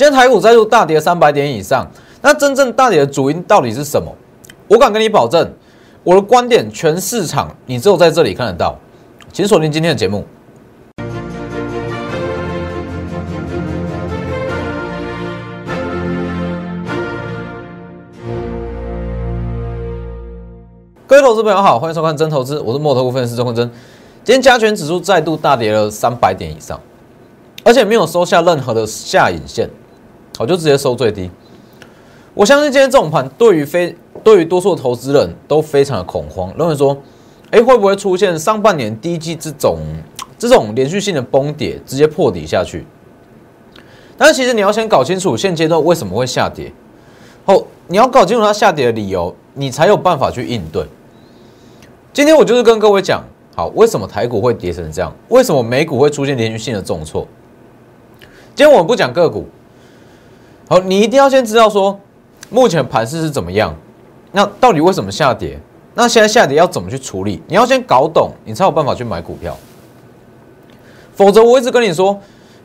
[0.00, 1.86] 今天台股再度大跌三百点以上，
[2.22, 4.10] 那真正大跌的主因到底是什么？
[4.66, 5.52] 我敢跟你保证，
[6.02, 8.74] 我的观点全市场你只有在这里看得到，
[9.30, 10.24] 请锁定今天的节目。
[21.06, 23.70] 各位投资朋友好，欢迎收看真投资，我是墨头股分析师周坤真。
[24.24, 26.80] 今天加权指数再度大跌了三百点以上，
[27.62, 29.68] 而且没有收下任何的下影线。
[30.40, 31.30] 我就直接收最低。
[32.32, 33.94] 我相信今天这种盘对于非
[34.24, 36.96] 对于多数投资人都非常的恐慌，认为说，
[37.50, 39.78] 哎，会不会出现上半年第一季这种
[40.38, 42.86] 这种连续性的崩跌，直接破底下去？
[44.16, 46.72] 但是其实你要先搞清楚现阶段为什么会下跌，
[47.44, 50.86] 后你要搞清楚它下跌的理由，你才有办法去应对。
[52.14, 53.22] 今天我就是跟各位讲，
[53.54, 55.14] 好，为什么台股会跌成这样？
[55.28, 57.28] 为什么美股会出现连续性的重挫？
[58.54, 59.46] 今天我们不讲个股。
[60.70, 61.98] 好，你一定要先知道说，
[62.48, 63.74] 目前盘势是怎么样，
[64.30, 65.58] 那到底为什么下跌？
[65.94, 67.42] 那现在下跌要怎么去处理？
[67.48, 69.56] 你要先搞懂，你才有办法去买股票。
[71.12, 72.16] 否则我一直跟你说，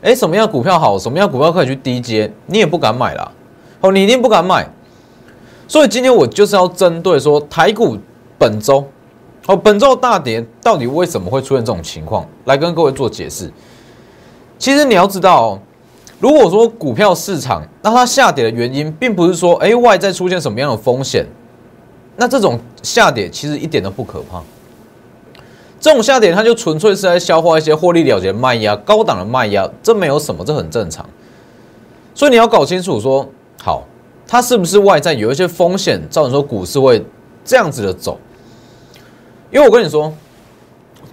[0.02, 3.32] 哎，什么样股票好，什么样股票可以去低接，你也不敢买啦。
[3.80, 4.64] 哦，你一定不敢买。
[5.66, 7.98] 所以今天我就是要针对说，台股
[8.38, 8.88] 本周，
[9.48, 13.52] 哦，本周大跌到底为什么会出现这种情况，来跟各位做解释。
[14.60, 15.58] 其实你要知道。
[16.18, 21.26] 如果说股票市场，那它下跌的原因，并不是说，哎，外在出现什么样的风险，
[22.16, 24.42] 那这种下跌其实一点都不可怕。
[25.78, 31.06] 这种下跌，它就纯粹是在消化一些获利了结卖压、高档的卖压，这没有什么，这很正常。
[32.14, 33.28] 所以你要搞清楚，说
[33.62, 33.84] 好，
[34.26, 37.04] 它是不是外在有一些风险，造成说股市会
[37.44, 38.18] 这样子的走？
[39.50, 40.10] 因为我跟你说，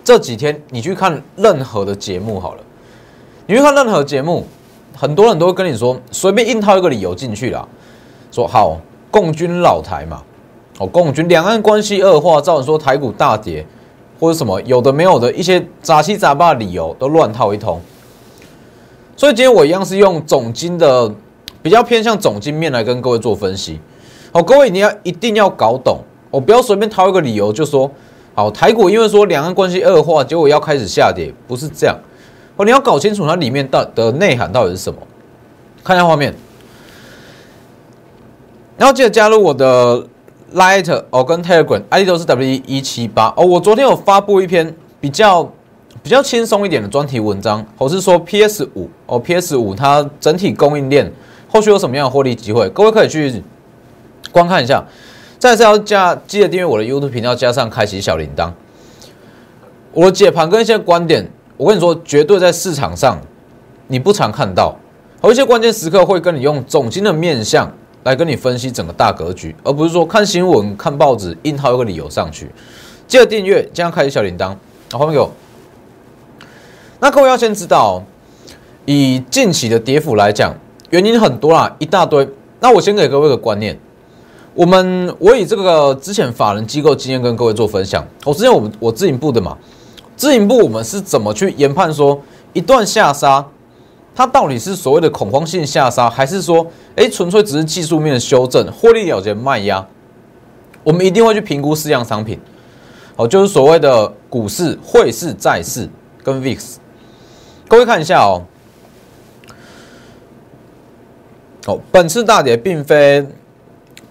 [0.01, 2.63] 这几天你去看任何的节目好了，
[3.45, 4.47] 你去看任何节目。
[4.95, 7.67] 很多人都会跟你说，随便硬套一个理由进去啦，
[8.31, 10.21] 说好共军老台嘛，
[10.79, 13.65] 哦，共军两岸关系恶化，造成说台股大跌，
[14.19, 17.81] 或者什么有的没有的一些杂七杂八的理由都乱套一通。
[19.15, 21.11] 所以今天我一样是用总金的
[21.61, 23.79] 比较偏向总金面来跟各位做分析。
[24.31, 25.99] 好，各位你要一定要搞懂，
[26.31, 27.89] 我不要随便掏一个理由就说
[28.33, 31.95] 好台股因为说两岸关系恶化，结果要开始下跌，不是这样。
[32.55, 34.99] 哦，你要搞清楚它里面到的内涵到底是什么。
[35.83, 36.33] 看一下画面，
[38.77, 40.01] 然后记得加入我的
[40.55, 43.45] Light 哦，跟 Telegram ID 都是 W 一七八哦。
[43.45, 45.43] 我昨天有发布一篇比较
[46.01, 51.11] 比较轻松一点的专题文章，我是说 PS 五哦，PS 五它整体供应链
[51.49, 53.43] 后续有什么样的获利机会，各位可以去
[54.31, 54.85] 观看一下。
[55.37, 58.51] 再次要加，记得订阅我的 YouTube 频道，加上开启小铃铛。
[59.91, 61.29] 我的解盘跟一些观点。
[61.63, 63.17] 我跟你说，绝对在市场上
[63.87, 64.75] 你不常看到，
[65.23, 67.71] 有一些关键时刻会跟你用总经的面相
[68.03, 72.51] 来跟你分析整个大格局，而不是说看新闻、看报纸，硬套一个理由上去。
[73.07, 74.53] 记得订阅，这样开启小铃铛。
[74.91, 75.31] 好，朋友，
[76.99, 78.03] 那各位要先知道，
[78.83, 80.53] 以近期的跌幅来讲，
[80.89, 82.27] 原因很多啦，一大堆。
[82.59, 83.79] 那我先给各位个观念，
[84.53, 88.05] 我们我以这个之前法人机构经验跟各位做分享。
[88.25, 89.57] 我之前我我自营部的嘛。
[90.15, 92.21] 自营部我们是怎么去研判说
[92.53, 93.45] 一段下杀，
[94.15, 96.65] 它到底是所谓的恐慌性下杀，还是说，
[96.95, 99.85] 哎，纯粹只是技术面的修正，获利了结卖压？
[100.83, 102.39] 我们一定会去评估四样商品，
[103.15, 105.89] 好，就是所谓的股市、汇市、债市
[106.23, 106.75] 跟 VIX。
[107.67, 108.43] 各位看一下哦，
[111.65, 113.25] 好，本次大跌并非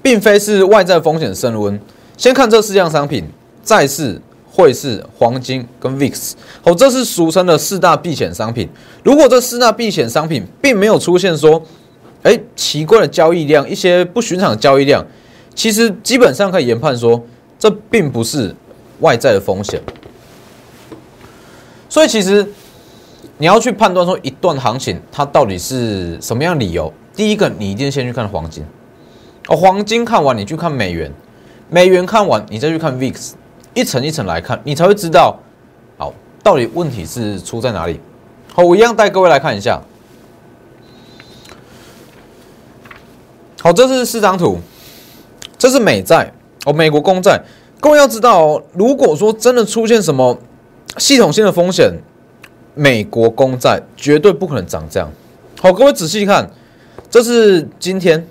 [0.03, 1.79] 并非是外在风险升温，
[2.17, 3.25] 先看这四样商品，
[3.63, 4.21] 债市。
[4.55, 6.33] 汇市、黄金跟 VIX，
[6.63, 8.69] 好，这是俗称的四大避险商品。
[9.03, 11.63] 如果这四大避险商品并没有出现说，
[12.23, 15.03] 哎，奇怪的交易量，一些不寻常的交易量，
[15.55, 17.25] 其实基本上可以研判说，
[17.59, 18.55] 这并不是
[19.01, 19.81] 外在的风险。
[21.89, 22.47] 所以，其实
[23.39, 28.63] 你要去判断说一段行情它到底是什么样理由，第一个你一定先去看黄金，
[29.49, 31.11] 哦，黄金看完你去看美元，
[31.71, 33.33] 美元看完你再去看 VIX。
[33.75, 35.39] 一层一层来看，你才会知道，
[35.97, 37.99] 好，到底问题是出在哪里。
[38.53, 39.81] 好，我一样带各位来看一下。
[43.63, 44.59] 好，这是四张图，
[45.57, 46.33] 这是美债
[46.67, 47.41] 哦，美国公债。
[47.81, 50.37] 各位要知道哦，如果说真的出现什么
[50.99, 51.93] 系统性的风险，
[52.75, 55.11] 美国公债绝对不可能涨这样。
[55.61, 56.51] 好，各位仔细看，
[57.09, 58.27] 这是今天，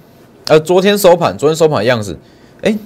[0.47, 2.17] 呃，昨天收盘，昨天收盘的样子。
[2.61, 2.77] 哎，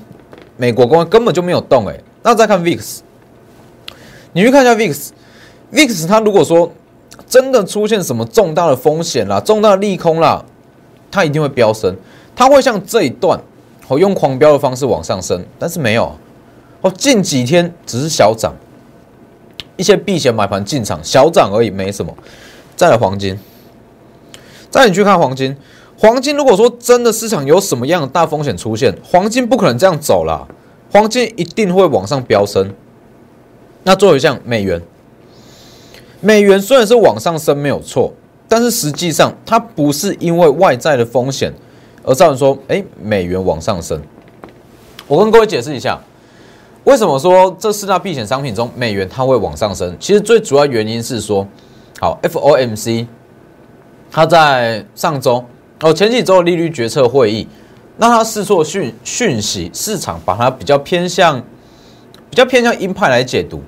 [0.55, 1.99] 美国公债根本就没有动，哎。
[2.25, 3.01] 那再看 VIX，
[4.33, 6.71] 你去看一下 VIX，VIX 它如果说
[7.29, 10.43] 真的出现什么重大的风险啦、重大利空啦，
[11.11, 11.95] 它一定会飙升，
[12.35, 13.39] 它会像这一段
[13.87, 16.11] 哦用狂飙的方式往上升，但是没有。
[16.81, 18.55] 哦，近几天只是小涨，
[19.77, 22.11] 一些避险买盘进场小涨而已，没什么。
[22.75, 23.37] 再来黄金，
[24.71, 25.55] 再你去看黄金，
[25.95, 30.47] 黄金如果说真的市场有什么样的大风险出现，黄金不可能这样走了，
[30.95, 32.73] 黄金一定会往上飙升。
[33.83, 34.81] 那作为像美元，
[36.21, 38.13] 美元虽然是往上升没有错。
[38.47, 41.51] 但是实际上，它不是因为外在的风险
[42.03, 43.99] 而造成说，哎，美元往上升。
[45.07, 45.99] 我跟各位解释一下，
[46.85, 49.97] 为什么说这四大避险商品中美元它会往上升？
[49.99, 51.45] 其实最主要原因是说，
[51.99, 53.07] 好，FOMC
[54.11, 55.43] 它在上周
[55.81, 57.47] 哦前几周的利率决策会议，
[57.97, 61.41] 那它试错讯讯息，市场把它比较偏向
[62.29, 63.61] 比较偏向鹰派来解读，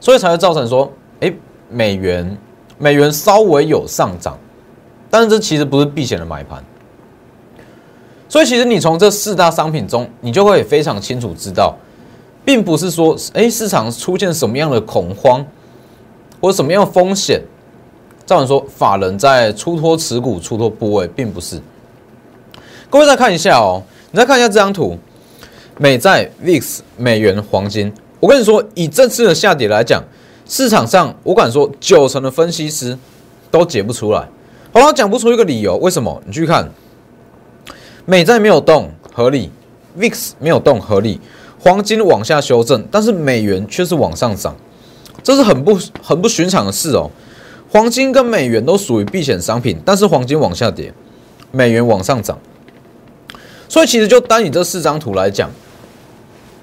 [0.00, 1.32] 所以才会造成说，哎，
[1.68, 2.36] 美元。
[2.82, 4.38] 美元稍微有上涨，
[5.10, 6.64] 但是这其实不是避险的买盘，
[8.26, 11.76] 所以其实你从这四大商品中，你就会非常清楚知道，
[12.42, 15.44] 并不是说，哎，市场出现什么样的恐慌，
[16.40, 17.42] 或什么样的风险，
[18.24, 21.60] 造成说法人在出脱持股、出脱部位，并不是。
[22.90, 24.98] 各位再看一下哦，你再看一下这张图，
[25.78, 30.02] 美债、VIX、美元、黄金，我跟你说，以这次的下跌来讲。
[30.48, 32.98] 市场上，我敢说九成的分析师
[33.52, 34.28] 都解不出来，
[34.72, 35.76] 好像讲不出一个理由。
[35.76, 36.20] 为什么？
[36.26, 36.68] 你去看，
[38.04, 39.52] 美债没有动，合理
[39.96, 41.20] ；VIX 没有动，合理；
[41.60, 44.56] 黄金往下修正，但是美元却是往上涨，
[45.22, 47.08] 这是很不很不寻常的事哦。
[47.70, 50.92] 黄金跟美元都属于避险商品，但是黄金往下跌，
[51.52, 52.36] 美元往上涨。
[53.70, 55.48] 所以其实就单以这四张图来讲，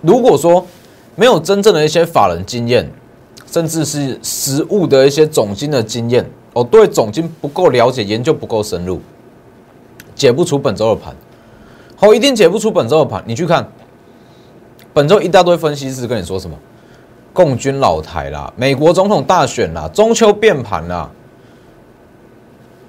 [0.02, 0.68] 如果说
[1.16, 2.92] 没有真正的一些法人经验，
[3.50, 9.00] 甚至是实物的一些总金的经验，哦，对总金不够了解，研究不够深入，
[10.16, 11.16] 解不出本周的盘，
[11.96, 13.24] 好，一定解不出本周的盘。
[13.26, 13.66] 你去看，
[14.94, 16.58] 本周一大堆分析师跟你说什么？
[17.32, 21.10] 共军老台啦，美国总统大选啦，中秋变盘啦，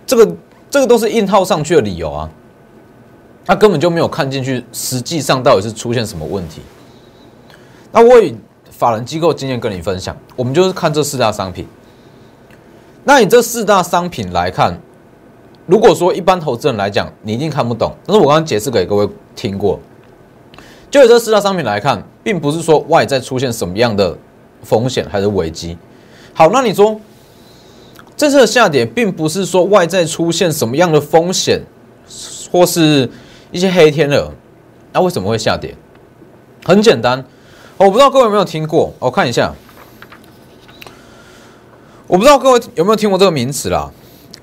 [0.05, 0.37] 这个
[0.69, 2.29] 这个都是硬套上去的理由啊，
[3.49, 6.61] 他根本就没有看进去，实际上到底是出现什么问题？
[7.91, 8.37] 那我以。
[8.71, 11.67] 法人机构经验跟你分享，我们就是看这四大商品。
[13.03, 14.81] 那你这四大商品来看，
[15.67, 17.93] 如果说一般投资人来讲，你一定看不懂。
[18.07, 19.81] 但是我刚刚解释给各位听过，
[20.89, 24.17] 就以这四大商品来看，并不是说外在出现什么样的
[24.63, 25.77] 风险还是危机。
[26.33, 27.01] 好，那你说
[28.17, 31.61] 这次的下跌，并不是说外在出现什么样的风险，
[32.53, 33.11] 或是
[33.51, 34.33] 一些黑天鹅，
[34.93, 35.75] 那为什么会下跌？
[36.65, 37.25] 很简单。
[37.77, 39.55] 我不知道各位有没有听过，我看一下。
[42.07, 43.91] 我不知道各位有没有听过这个名词啦，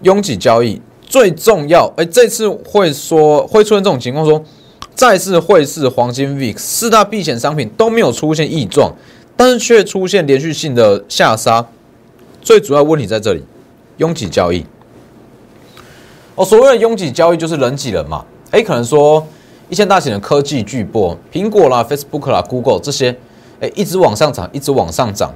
[0.03, 1.91] 拥挤交易最重要。
[1.97, 4.43] 哎，这次会说会出现这种情况，说
[4.93, 8.95] 再次会是、黄金、VIX 四大避险商品都没有出现异状，
[9.35, 11.67] 但是却出现连续性的下杀。
[12.41, 13.43] 最主要问题在这里，
[13.97, 14.65] 拥挤交易。
[16.35, 18.25] 哦，所谓的拥挤交易就是人挤人嘛。
[18.55, 19.25] 哎，可能说。
[19.67, 23.17] 一些大型的科技巨擘，苹果啦、Facebook 啦、Google 这些，
[23.59, 25.33] 哎，一直往上涨，一直往上涨，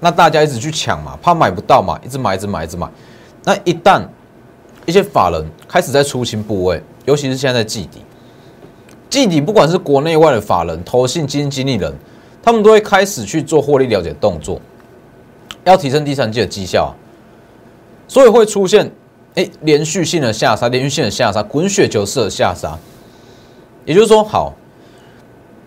[0.00, 2.88] 那大家一直去抢嘛，怕买不到嘛，一直买，一直买，一直买。
[3.44, 4.00] 那一旦
[4.86, 8.02] 一些法人开始在出清部位，尤其是现在在季底，
[9.10, 11.94] 季底不管是国内外的法人、投信基金经理人，
[12.42, 14.58] 他们都会开始去做获利了结动作，
[15.64, 16.94] 要提升第三季的绩效，
[18.08, 18.90] 所以会出现
[19.34, 22.78] 哎连续性的下杀，连续性的下杀，滚雪球式的下杀。
[23.84, 24.54] 也就是说，好，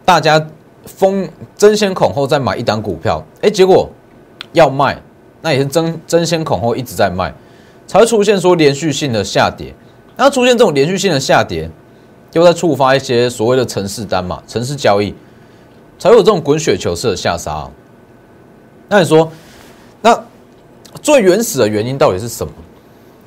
[0.05, 0.45] 大家
[0.85, 1.27] 疯
[1.57, 3.89] 争先恐后在买一档股票，哎，结果
[4.53, 5.01] 要卖，
[5.41, 7.33] 那也是争争先恐后一直在卖，
[7.87, 9.73] 才会出现说连续性的下跌。
[10.17, 11.69] 然后出现这种连续性的下跌，
[12.33, 15.15] 又在触发一些所谓的城市单嘛，城市交易，
[15.97, 17.67] 才会有这种滚雪球式的下杀。
[18.87, 19.31] 那你说，
[20.01, 20.23] 那
[21.01, 22.53] 最原始的原因到底是什么？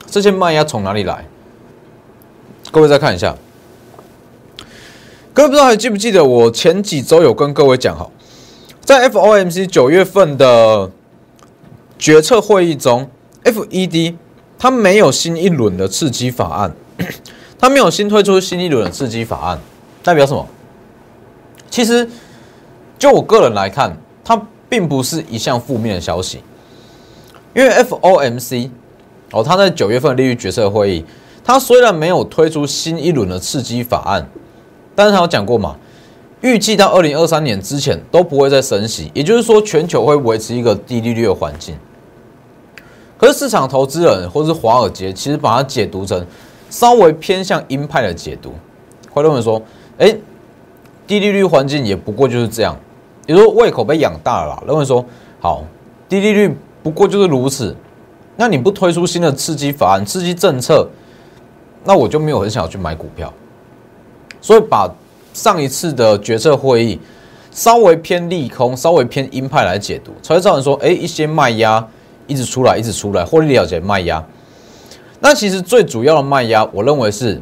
[0.07, 1.25] 这些卖压从哪里来？
[2.71, 3.37] 各位再看一下。
[5.33, 8.09] 各位不知道还记不记得我前几周有跟各位讲哈，
[8.81, 10.91] 在 FOMC 九月份的
[11.99, 13.11] 决策会议中
[13.43, 14.15] ，FED
[14.57, 16.77] 它没有新一轮的刺激法案，
[17.59, 19.59] 它没有新推出新一轮的刺激法案，
[20.05, 20.47] 代表什么？
[21.69, 22.09] 其实
[22.97, 26.41] 就我个人来看，它并不是一项负面的消息，
[27.55, 28.71] 因为 FOMC
[29.35, 31.05] 哦，他在九月份利率决策会议，
[31.45, 34.27] 他虽然没有推出新一轮的刺激法案。
[34.97, 35.75] 但是他有讲过嘛，
[36.41, 41.75] 预计到二零二三年之前都不会再升息，也就是说全球会维持一个低利率的环境。
[43.19, 46.25] 可是市场投资人或是华尔街其实把它解读成
[46.71, 48.53] 稍微偏向鹰派的解读，
[49.11, 49.61] 会认为说，
[49.99, 50.17] 哎，
[51.09, 52.77] 低利率环境也不过就是这样，
[53.27, 55.05] 也就是胃口被养大了啦，认为说，
[55.41, 55.65] 好，
[56.09, 57.75] 低利率不过就是如此，
[58.37, 60.89] 那你不推出新的刺激法案、刺激政策，
[61.85, 63.33] 那我就没有很想要去买股票，
[64.41, 64.93] 所以把
[65.33, 66.99] 上一次的决策会议
[67.53, 71.87] 稍微偏利空、稍微偏鹰派来解读，才会造成说，哎，一些卖压
[72.27, 74.25] 一直出来，一直出来，获利了结卖压。
[75.21, 77.41] 那其实最主要的卖压，我认为是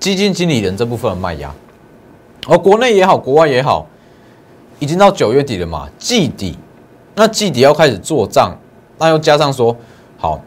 [0.00, 1.54] 基金经理人这部分的卖压。
[2.48, 3.86] 而国内也好，国外也好，
[4.78, 6.56] 已经到九月底了嘛，季底，
[7.14, 8.56] 那季底要开始做账，
[8.98, 9.76] 那又加上说，
[10.16, 10.40] 好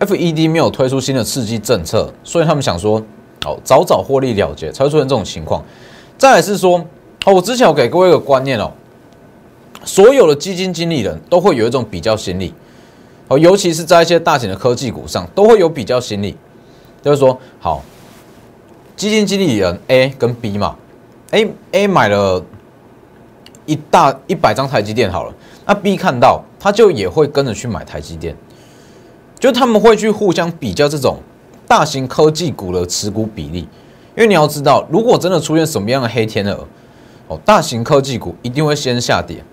[0.00, 3.02] ，FED 没有推出新的刺激政策，所以他们想说，
[3.44, 5.64] 好，早早获利了结，才会出现这种情况。
[6.16, 6.78] 再来是说，
[7.24, 8.72] 哦，我之前有给各位一个观念哦，
[9.84, 12.54] 所有的基金经理人都会有一种比较心理。
[13.28, 16.36] 哦，尤其是在一些大型的科技股上，都会有比较心理，
[17.02, 17.82] 就是说，好，
[18.94, 20.76] 基金经理人 A 跟 B 嘛
[21.32, 22.40] ，A A 买了
[23.64, 25.34] 一大一百张台积电好了，
[25.66, 28.36] 那 B 看到他就也会跟着去买台积电，
[29.38, 31.18] 就他们会去互相比较这种
[31.64, 33.68] 大型科技股的持股比例，因
[34.16, 36.66] 为你要知道，如果真的出现什么样的黑天鹅，
[37.28, 39.44] 哦，大型科技股一定会先下跌。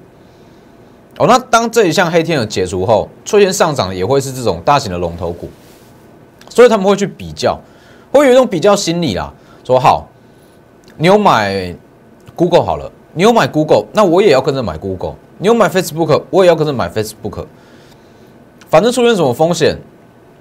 [1.20, 5.48] 哦，那当这一项黑天鹅解除后，出现上涨的也会是这种大型的龙头股，
[6.50, 7.60] 所以他们会去比较，
[8.12, 9.32] 会有一种比较心理啦。
[9.64, 10.08] 说好，
[10.98, 11.76] 你有买
[12.36, 15.14] Google 好了，你有买 Google，那我也要跟着买 Google。
[15.38, 17.46] 你有买 Facebook，我也要跟着买 Facebook。
[18.70, 19.78] 反正出现什么风险，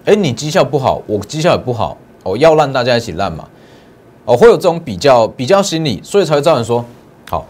[0.04, 3.48] 哎，你绩效不好，我绩效也不好，哦，要烂大家一起烂嘛。
[4.24, 6.84] 哦，会有这种比较比较心理，所以才会造成说。
[7.28, 7.46] 好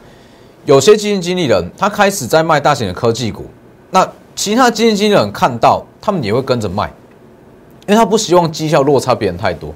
[0.64, 3.44] 有些基金经理人，他开始在卖大型的科技股，
[3.90, 6.87] 那其他基金经理人看到，他们也会跟着卖，
[7.87, 9.75] 因为他不希望绩效落差别人太多。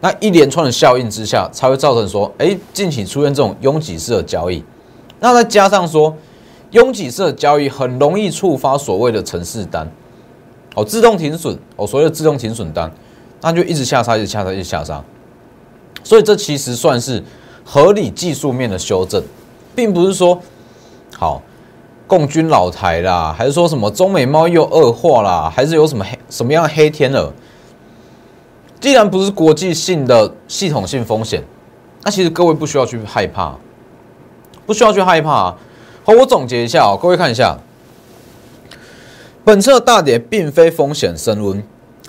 [0.00, 4.62] 那一连串的效应之下，才会造成说，哎，近期出现这种拥挤式的交易。
[5.18, 6.14] 那再加上说，
[6.74, 9.90] 拥挤式的交易很容易触发所谓的城市单，
[10.74, 12.92] 哦，自动停损，哦，所谓的自动停损单，
[13.40, 15.02] 那就一直下杀，一直下杀，一直下杀。
[16.04, 17.22] 所以这其实算是
[17.64, 19.22] 合理技术面的修正。
[19.76, 20.40] 并不是说
[21.18, 21.42] 好
[22.06, 27.32] 共军老台啦，还是说什么中美贸易又恶化啦，还是有什么黑什么样的黑天鹅？
[28.78, 31.42] 既然不是国际性的系统性风险，
[32.02, 33.56] 那其实各位不需要去害怕，
[34.64, 35.52] 不需要去害怕。
[36.06, 37.58] 好，我总结一下哦，各位看一下，
[39.42, 41.64] 本次的大跌并非风险升温，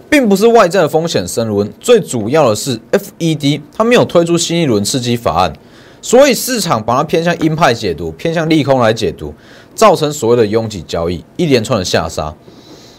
[0.10, 5.54] 并不是外在的风险升温，最主要的是 FED 它没有推出新一轮刺激法案。
[6.02, 9.34] 所以市场把它偏向鹰派解读，偏向利空来解读，
[9.74, 12.36] 造成所谓的拥挤交易，一连串的下杀。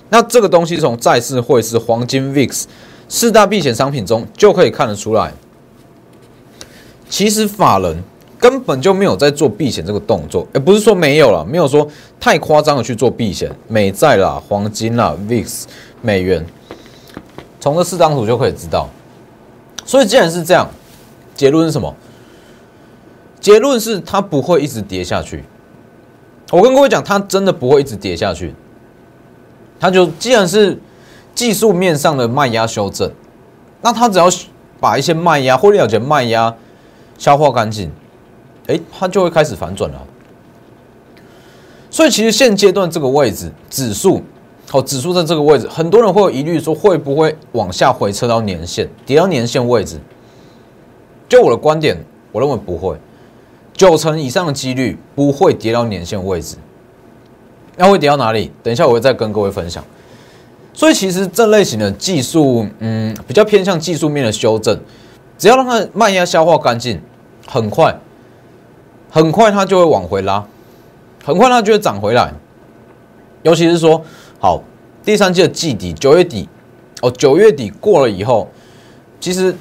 [0.08, 2.64] 那这个东西从债市、汇市、黄金、VIX
[3.06, 5.34] 四大避险商品中就可以看得出来。
[7.08, 8.02] 其实法人
[8.48, 11.84] 根本就没有在做避险这个动作，也不是说没有了，没有说
[12.20, 15.64] 太夸张的去做避险，美债啦、黄金啦、VIX、
[16.00, 16.46] 美元，
[17.58, 18.88] 从这四张图就可以知道。
[19.84, 20.70] 所以既然是这样，
[21.34, 21.92] 结论是什么？
[23.40, 25.42] 结论是它不会一直跌下去。
[26.52, 28.54] 我跟各位讲，它真的不会一直跌下去。
[29.80, 30.78] 它就既然是
[31.34, 33.10] 技术面上的卖压修正，
[33.82, 34.28] 那它只要
[34.78, 36.54] 把一些卖压或了解卖压
[37.18, 37.90] 消化干净，
[38.66, 40.02] 哎，它就会开始反转了。
[41.90, 44.22] 所以其实现阶段这个位置，指数
[44.72, 49.98] 哦，指数在这个位置，很多人会有疑虑说会不会往下回撤到年线，跌到年线位置？
[51.28, 51.96] 就我的观点，
[52.32, 52.96] 我认为不会。
[53.72, 56.56] 九成以上的几率不会跌到年线位置，
[57.76, 58.50] 那会跌到哪里？
[58.62, 59.84] 等一下我会再跟各位分享。
[60.72, 64.78] 所以其实这类型的技术，嗯，比较偏向技术面的修正，
[65.38, 67.00] 只要让它慢压消化干净，
[67.46, 67.98] 很快，
[69.16, 70.44] 很快它就会往回拉，
[71.24, 72.34] 很快它就会涨回来。
[73.44, 74.02] 尤其是说，
[74.38, 74.62] 好，
[75.02, 76.46] 第三季的季底，九月底，
[77.00, 78.46] 哦，九月底过了以后，
[79.18, 79.56] 其实，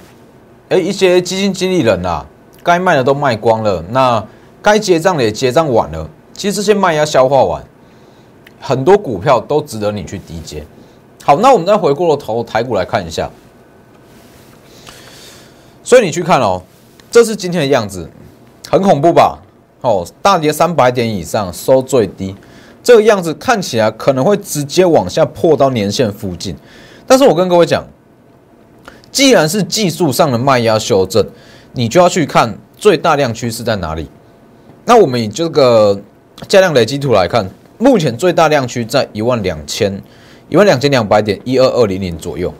[0.67, 2.25] 哎，一些基金经理人呐。
[2.61, 4.21] 该卖的都卖光了，那
[4.61, 6.09] 该结账的也结账完了。
[6.33, 7.63] 其实这些卖压消化完，
[8.59, 10.65] 很多股票都值得你去低接。
[11.23, 13.29] 好，那我们再回过头台股来看一下。
[15.81, 16.61] 所以你去看哦，
[17.09, 18.09] 这是今天的样子，
[18.69, 19.39] 很恐怖吧？
[19.85, 22.35] 哦，大跌三百点以上收最低，
[22.83, 26.55] 这个样子看起来可能会直接往下破到年线附近。
[27.07, 27.87] 但是我跟各位讲，
[29.11, 31.25] 既然是技术上的卖压修正。
[31.77, 34.07] 你就要去看最大量趋势在哪里。
[34.85, 35.99] 那我们以这个
[36.47, 40.01] 价量累积图来看，目前最大量区在一万两千
[40.47, 42.53] 一万两千两百点一二二零零左右。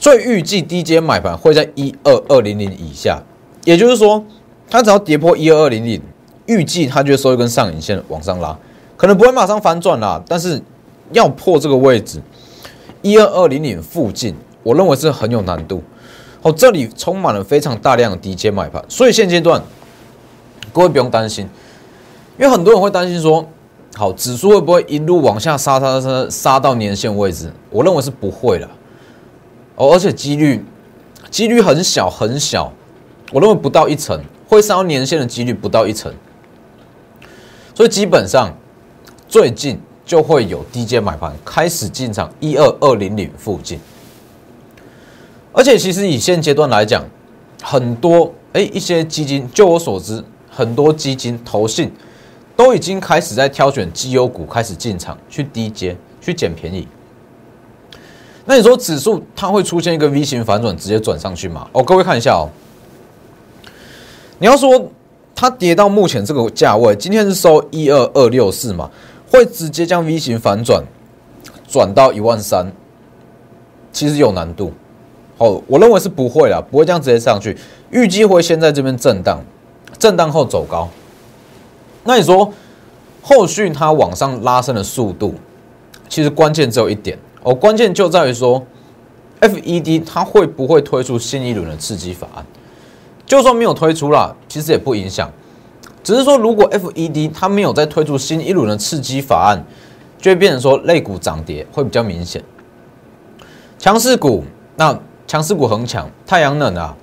[0.00, 3.22] 所以预计低阶买盘会在一二二零零以下，
[3.64, 4.24] 也就是说，
[4.70, 6.00] 它只要跌破一二二零零，
[6.46, 8.56] 预计它就会收一根上影线往上拉，
[8.96, 10.62] 可能不会马上反转啦，但是
[11.12, 12.22] 要破这个位置
[13.02, 15.82] 一二二零零附近，我认为是很有难度。
[16.42, 19.62] 哦，这里充满了非常大量的低阶买盘，所以现阶段
[20.72, 21.46] 各位不用担心，
[22.38, 23.44] 因为很多人会担心说，
[23.94, 27.52] 好，指数会不会一路往下杀杀杀杀到年线位置？
[27.70, 28.68] 我认为是不会了。
[29.74, 30.64] 哦，而且几率
[31.28, 32.72] 几率很小很小，
[33.32, 34.18] 我认为不到一成
[34.50, 36.12] 会上年线的几率不到一成，
[37.72, 38.52] 所以基本上
[39.28, 43.78] 最近就会有低阶买盘开始进场一二二零零附近。
[45.52, 47.04] 而且其实以现阶段来讲，
[47.62, 51.92] 很多哎一些基金，就我所知，很多基金投信
[52.56, 56.88] 都已经开始在挑选绩优股开始进场去低阶去捡便宜。
[58.44, 61.68] 那你说指数它会出现一个 V 型反转，直接转上去吗？
[61.70, 62.50] 哦，各位看一下哦。
[64.40, 64.90] 你要说
[65.34, 68.90] 它跌到目前这个价位，今天是收一二二六四嘛，
[69.30, 70.82] 会直接将 V 型反转
[71.68, 72.72] 转到一万三，
[73.92, 74.72] 其实有难度。
[75.36, 77.54] 哦，我认为是不会啦，不会这样直接上去，
[77.90, 79.40] 预计会先在这边震荡，
[79.98, 80.88] 震荡后走高。
[82.04, 82.50] 那你说
[83.20, 85.34] 后续它往上拉升的速度，
[86.08, 88.62] 其实关键只有一点哦，关键就在于说
[89.42, 92.46] ，FED 它会不会推出新一轮的刺激法案？
[93.30, 95.30] 就算没有推出啦，其实也不影响，
[96.02, 99.64] 只是说如果 FED 它没有再推出新一轮的刺激法案，
[100.20, 102.42] 就会变成说类股涨跌会比较明显，
[103.78, 104.42] 强势股
[104.74, 104.98] 那。
[105.28, 106.96] 强势股很强，太阳能啊，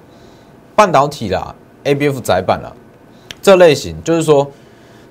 [0.76, 1.56] 半导体啦
[1.86, 2.70] ，A B F 窄板啦，
[3.42, 4.52] 这类型就是说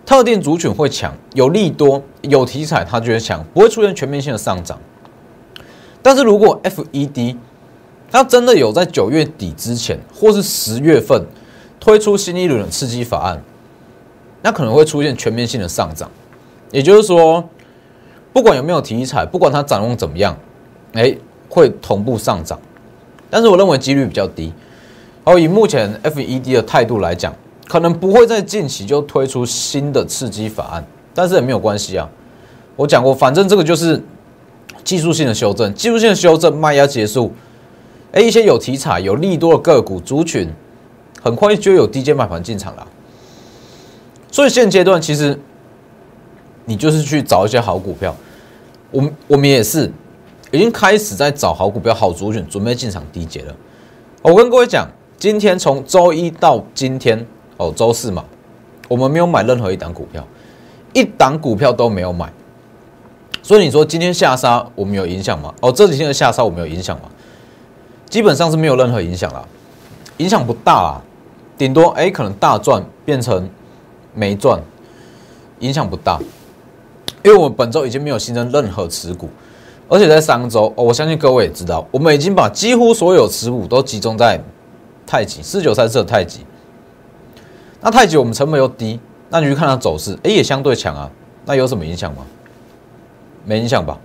[0.05, 4.79] 特定族群会强，有利多有题材，它就会强，不会出现全面性的上涨。
[6.03, 7.39] 但是如果 F E D
[8.11, 11.23] 它真的有在九月底之前，或是十月份
[11.81, 13.43] 推出新一轮的刺激法案，
[14.43, 16.11] 那可能会出现全面性的上涨。
[16.71, 17.43] 也就是说，
[18.33, 20.37] 不管有没有题材，不管它展望怎么样，
[20.93, 21.15] 哎，
[21.49, 22.59] 会同步上涨。
[23.29, 24.53] 但是我认为几率比较低，
[25.25, 27.35] 哦，以目前 FED 的态度来讲，
[27.67, 32.09] 可能不会在近期就推出新的刺激法案，但是也没有关系啊。
[32.77, 34.03] 我讲过，反正这个就是
[34.85, 37.33] 技术性的修正，技术性的修正卖压结束，
[38.17, 40.49] 哎，一些有题材、有利多的个股族群，
[41.23, 42.87] 很快就有低阶买盘进场了。
[44.33, 45.39] 所以现阶段其实
[46.65, 48.17] 你就是去找一些好股票，
[48.91, 49.93] 我们我们也是。
[50.53, 53.55] 已经开始在找好股票、好族群，准备进场低阶了。
[54.23, 57.27] 我跟各位讲，今天从周一到今天，
[57.57, 58.25] 哦，周四嘛，
[58.89, 60.27] 我们没有买任何一档股票，
[60.95, 62.33] 一档股票都没有买。
[63.43, 65.53] 所以你说今天下杀，我们有影响吗？
[65.61, 67.11] 哦，这几天的下杀我们有影响吗？
[68.09, 69.45] 基本上是没有任何影响啦，
[70.19, 71.03] 影响不大啊，
[71.59, 73.49] 顶多哎可能大赚变成
[74.15, 74.61] 没赚，
[75.59, 76.19] 影响不大，
[77.23, 79.29] 因为我们本周已经没有新增任何持股。
[79.89, 84.41] 而且在上周哦，我相信各位也知道，我们已经把几乎所有持股都集中在
[85.07, 86.41] 太极四九三四的太极。
[87.81, 91.09] 那太极我们成本又低，那你去看它走势，哎，也相对强啊。
[91.45, 92.27] 那有什么影响吗？
[93.45, 93.97] 没影响吧。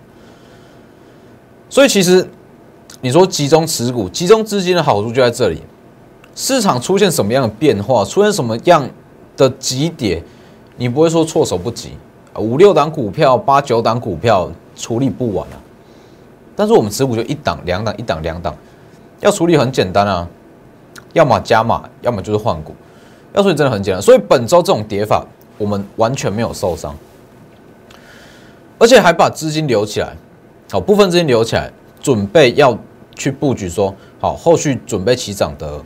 [1.68, 2.30] 所以其实
[3.02, 5.62] 你说集中持股、集中资金的好处就在这里。
[6.36, 8.88] 市场出现什么样的变化，出现什么样
[9.36, 10.24] 的急跌，
[10.78, 11.92] 你不会说措手不及
[12.36, 15.58] 五六档股票、八九档股票处理不完啊。
[16.56, 18.56] 但是我们持股就一档两档一档两档，
[19.20, 20.28] 要处理很简单啊，
[21.14, 22.74] 要么加码，要么就是换股，
[23.34, 24.02] 要处理真的很简单。
[24.02, 25.26] 所以本周这种跌法，
[25.58, 26.96] 我们完全没有受伤，
[28.78, 30.16] 而且还把资金留起来，
[30.72, 32.78] 好部分资金留起来，准备要
[33.16, 35.82] 去布局，说好后续准备起涨的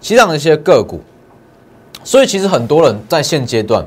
[0.00, 1.00] 起涨的一些个股。
[2.04, 3.86] 所以其实很多人在现阶段，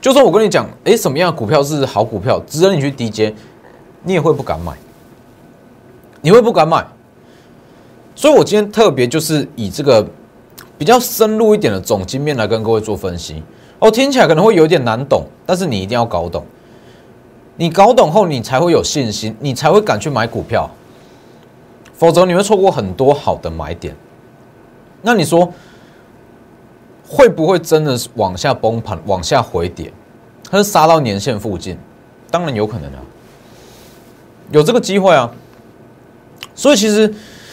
[0.00, 3.34] 就算我跟你讲，哎，什么样的股票是好股票，值得你去低接，
[4.02, 4.72] 你也会不敢买。
[6.20, 6.82] 你会不敢买，
[8.14, 10.06] 所以我今天特别就是以这个
[10.78, 13.42] 比较深入一点的总经面来跟各位做分析。
[13.78, 16.42] 哦，听起来可能会有点难懂，但是你一定要搞懂。
[17.56, 20.70] 你搞懂后，你才会有信心，你才会敢去买股票。
[21.94, 23.96] 否则你会错过很多好的买点。
[25.00, 25.52] 那你说
[27.06, 29.92] 会不会真的是往下崩盘、往下回跌，
[30.50, 31.78] 它是杀到年线附近？
[32.30, 32.98] 当然有可能啊，
[34.50, 35.30] 有这个机会啊。
[36.54, 37.12] 所以其实，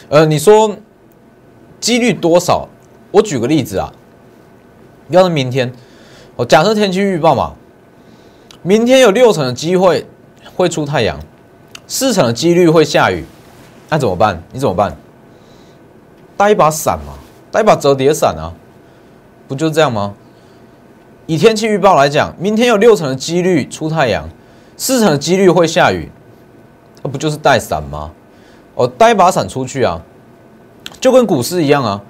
[0.10, 0.76] 呃，你说
[1.80, 2.68] 几率多少？
[3.12, 3.92] 我举个例子啊，
[5.10, 5.72] 要是明天，
[6.36, 7.54] 我假设天气预报嘛，
[8.64, 10.08] 明天有六成的机会
[10.56, 11.20] 会出太阳，
[11.88, 13.26] 四成的几率会下雨，
[13.92, 14.42] 那怎么办？
[14.54, 14.96] 你怎么办？
[16.38, 17.14] 带一把伞嘛，
[17.52, 18.54] 带一把折叠伞啊，
[19.50, 20.14] 不就这样吗？
[21.26, 24.30] 以天气预报来讲，明天有六成的几率出太阳，
[24.78, 26.10] 四成的几率会下雨，
[27.04, 28.12] 那不就是带伞吗？
[28.76, 30.02] 哦，带一把伞出去啊，
[31.02, 32.02] 就跟股市一样啊。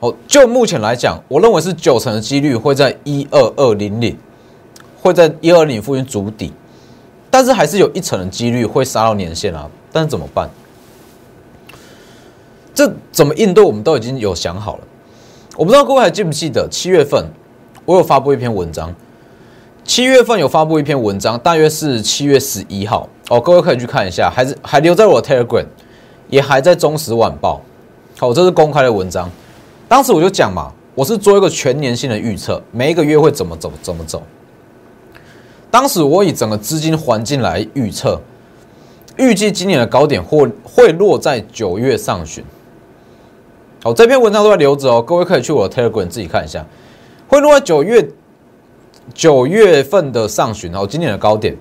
[0.00, 4.16] 哦，就目前来讲，我认为是九成的几率会在一二二零零，
[5.02, 6.52] 会在一二零附近筑底，
[7.30, 9.68] 但是还是有一成的几率会杀到年线啊。
[9.92, 10.48] 但是怎么办？
[12.78, 13.64] 这怎么应对？
[13.64, 14.84] 我们都已经有想好了。
[15.56, 17.28] 我不知道各位还记不记得七月份
[17.84, 18.94] 我有发布一篇文章，
[19.82, 25.64] 七月份有发布一篇文章，大约是七月十一号哦，各位可以去看一下，还是还留在我的 Telegram，
[26.28, 27.60] 也还在中时晚报。
[28.16, 29.28] 好，这是公开的文章。
[29.88, 34.22] 当时我就讲嘛，我是做一个全年性的预测，每一个月会怎么走，怎么走。
[35.68, 38.20] 当时我以整个资金环境来预测，
[39.16, 42.44] 预计今年的高点会会落在九月上旬。
[43.80, 46.66] 好，这篇文章都在留着哦，各位可以去我的 Telegram 自己看一下，
[47.28, 48.08] 会落在九月
[49.14, 51.56] 九月份的上旬哦，今年的高点。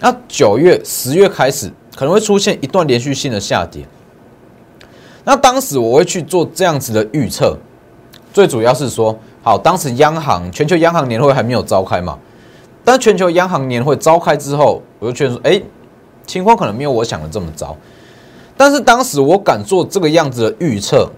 [0.00, 3.86] 那九月、十月开始可能会出现一段连续性的下跌。
[5.24, 7.56] 那当时我会去做这样子的预测，
[8.30, 12.18] 最主要是说，好，当时央行全球央行年会还没有召开嘛，
[12.84, 15.62] 但全球央行年会召开之后，我就觉得说，哎，
[16.26, 17.74] 情况可能没有我想的这么糟。
[18.54, 21.10] 但是当时我敢做这个样子的预测，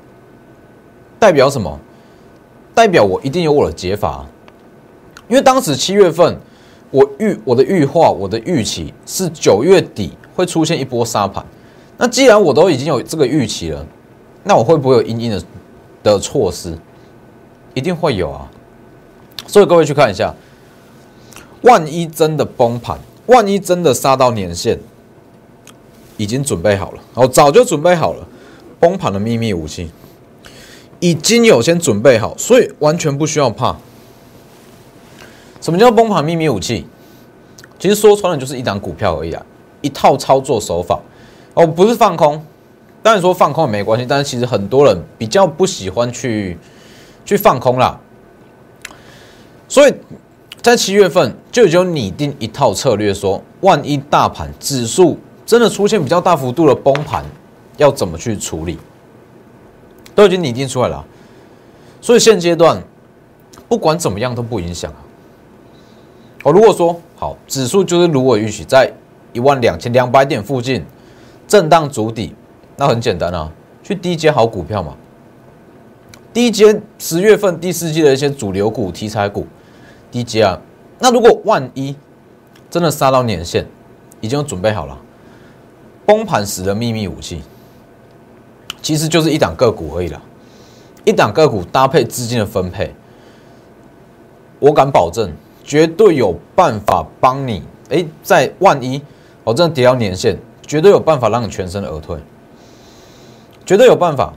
[1.18, 1.78] 代表什么？
[2.74, 4.26] 代表我一定有我的解法，
[5.28, 6.38] 因为当时七月份，
[6.90, 11.44] 我预我的预化，我的预期是九月底会出现一波杀盘。
[11.96, 13.84] 那既然我都已经有这个预期了。
[14.48, 15.42] 那我会不会有阴影的
[16.04, 16.78] 的措施？
[17.74, 18.48] 一定会有啊！
[19.48, 20.32] 所以各位去看一下，
[21.62, 24.78] 万一真的崩盘，万一真的杀到年线，
[26.16, 28.24] 已经准备好了，哦，早就准备好了，
[28.78, 29.90] 崩盘的秘密武器
[31.00, 33.76] 已经有先准备好，所以完全不需要怕。
[35.60, 36.86] 什么叫崩盘秘密武器？
[37.78, 39.44] 其实说穿了就是一档股票而已啊，
[39.82, 40.98] 一套操作手法
[41.54, 42.42] 哦，不是放空。
[43.02, 46.58] 当然说放空也没关系，但是其实很多人比较不喜欢去
[47.24, 48.00] 去放空啦。
[49.68, 49.94] 所以
[50.62, 57.24] 在七月份就已经拟定一套策略，说万一大盘指数真的出现比较大幅度的崩盘，
[57.76, 58.78] 要怎么去处理，
[60.16, 61.06] 都已经拟定出来了。
[62.00, 62.82] 所以现阶段
[63.68, 64.98] 不管怎么样都不影响啊。
[66.42, 68.92] 哦，如果说好指数就是如果允许在
[69.32, 70.84] 一万两千两百点附近
[71.46, 72.34] 震荡筑底。
[72.78, 73.50] 那很简单啊，
[73.82, 74.94] 去低阶好股票嘛。
[76.34, 79.46] 低阶十月份第四季的一些主流股、题材股，
[80.10, 80.60] 低阶啊。
[80.98, 81.96] 那如果万一
[82.68, 83.66] 真的杀到年线，
[84.20, 84.98] 已经准备好了，
[86.04, 87.40] 崩盘时的秘密武器，
[88.86, 90.22] 其实就是一档个股而已啦。
[91.04, 92.94] 一档个股搭配资金的分配，
[94.60, 95.28] 我敢保证，
[95.64, 97.64] 绝对有办法帮你。
[97.90, 99.02] 哎，在万一
[99.42, 102.16] 我真的跌到年线，绝对有办法让你全身而退。
[103.64, 104.32] 绝对有办法，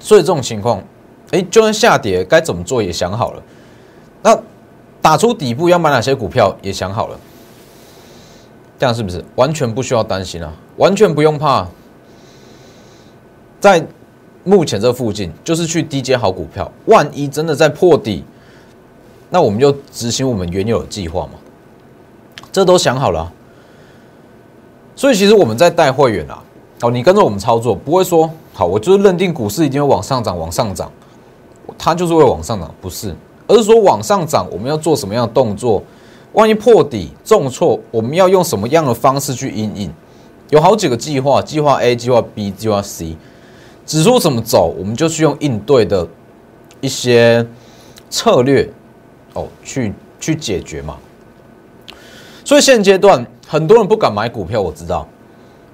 [0.00, 0.82] 所以这种情况，
[1.30, 3.42] 哎，就算下跌该怎么做也想好了。
[4.22, 4.34] 那
[5.02, 7.20] 打出底部要买哪些股票也想好了，
[8.78, 10.50] 这样是不是完全不需要担心啊？
[10.78, 11.68] 完全不用怕，
[13.64, 13.82] 在
[14.42, 16.70] 目前这附近就是去低接好股票。
[16.84, 18.22] 万一真的在破底，
[19.30, 21.30] 那我们就执行我们原有的计划嘛。
[22.52, 23.32] 这都想好了，
[24.94, 26.42] 所以其实我们在带会员啊。
[26.82, 30.92] 哦，你跟着我们操作，不会说好，我就是认定股市一定会往上涨，往上涨，
[31.78, 35.82] 它就是会往上涨，不是，而是说往上涨，我们要做什么样的动作？
[36.34, 39.90] 万一破底重挫，我们要用什么样的方式去应应？
[40.50, 43.16] 有好几个计划，计划 A、计划 B、计划 C，
[43.86, 46.06] 指数怎么走，我们就去用应对的
[46.80, 47.46] 一些
[48.08, 48.68] 策略
[49.34, 50.96] 哦，去去解决嘛。
[52.44, 55.06] 所以现阶段很多人不敢买股票，我知道。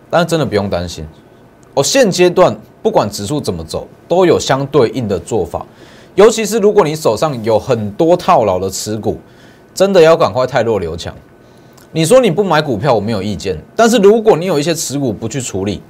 [0.09, 1.07] 但是真的不用担心，
[1.75, 5.65] 哦，现阶段不管指数怎么走，都有相对应的做法。
[6.17, 9.19] 尤其是如果你手上有很多套牢的持股，
[9.73, 11.15] 真的要赶快太弱留强。
[11.93, 13.57] 你说你不买股票，我没有意见。
[13.77, 15.81] 但是如果你有一些持股不去处理，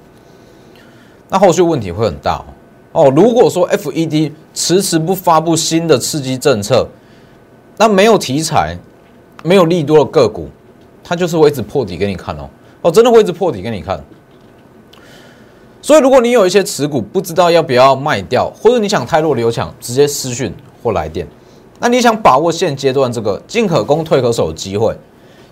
[1.30, 2.44] 那后续问题会很大
[2.92, 3.12] 哦哦。
[3.16, 6.86] 如果说 FED 迟迟不发布新的刺激政策，
[7.78, 8.76] 那没有题材、
[9.42, 10.48] 没有利多的个股，
[11.02, 12.50] 它就是会一直破底给你看哦。
[12.82, 14.02] 哦，真的会一直破底给你看。
[15.82, 21.26] 所以，如果你有一些持股，不知道要不要卖掉，或者你想太弱留强，直接私讯或来电。
[21.78, 24.94] 那你想把握现阶段这个进可攻退可守的机会，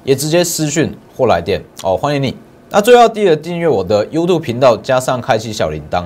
[0.04, 2.36] 也直接私讯或来电哦，欢迎你。
[2.70, 6.04] 那最要记得订阅我的 YouTube 频道，加上开启小铃铛，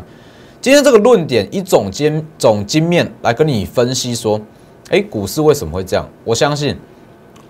[0.60, 4.40] 今天这个论点以总经总经面来跟你分析说，
[4.88, 6.08] 哎，股市为什么会这样？
[6.24, 6.76] 我相信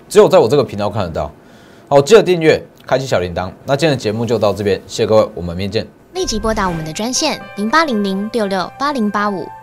[0.09, 1.31] 只有在我这个频道看得到。
[1.89, 3.53] 好，记得订阅，开启小铃铛。
[3.67, 5.93] 那今天的节目就到这边，谢谢各位，我们明天见。
[6.15, 9.47] 立即拨打我们的专线零八零零六六八零八五